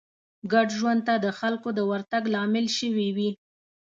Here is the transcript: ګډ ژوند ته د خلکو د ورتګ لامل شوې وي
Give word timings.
ګډ 0.51 0.67
ژوند 0.79 1.01
ته 1.07 1.13
د 1.25 1.27
خلکو 1.39 1.69
د 1.77 1.79
ورتګ 1.91 2.23
لامل 2.33 2.65
شوې 2.77 3.07
وي 3.15 3.29